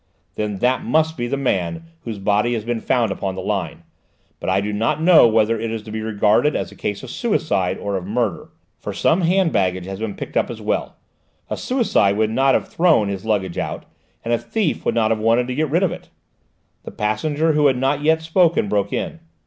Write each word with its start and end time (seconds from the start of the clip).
"Then 0.33 0.55
that 0.65 0.83
must 0.83 1.15
be 1.15 1.27
the 1.27 1.37
man 1.37 1.85
whose 2.05 2.17
body 2.17 2.55
has 2.55 2.65
been 2.65 2.79
found 2.81 3.11
upon 3.11 3.35
the 3.35 3.41
line. 3.43 3.83
But 4.39 4.49
I 4.49 4.59
do 4.59 4.73
not 4.73 4.99
know 4.99 5.27
whether 5.27 5.59
it 5.59 5.69
is 5.69 5.83
to 5.83 5.91
be 5.91 6.01
regarded 6.01 6.55
as 6.55 6.71
a 6.71 6.75
case 6.75 7.03
of 7.03 7.11
suicide 7.11 7.77
or 7.77 7.95
of 7.97 8.07
murder, 8.07 8.49
for 8.79 8.93
some 8.93 9.21
hand 9.21 9.51
baggage 9.53 9.85
has 9.85 9.99
been 9.99 10.15
picked 10.15 10.35
up 10.35 10.49
as 10.49 10.59
well: 10.59 10.97
a 11.51 11.55
suicide 11.55 12.17
would 12.17 12.31
not 12.31 12.55
have 12.55 12.67
thrown 12.67 13.09
his 13.09 13.25
luggage 13.25 13.59
out, 13.59 13.85
and 14.25 14.33
a 14.33 14.39
thief 14.39 14.85
would 14.85 14.95
not 14.95 15.11
have 15.11 15.19
wanted 15.19 15.45
to 15.45 15.53
get 15.53 15.69
rid 15.69 15.83
of 15.83 15.91
it." 15.91 16.09
The 16.83 16.89
passenger 16.89 17.51
who 17.53 17.67
had 17.67 17.77
not 17.77 18.01
yet 18.01 18.23
spoken, 18.23 18.67
broke 18.67 18.91
in. 18.91 19.19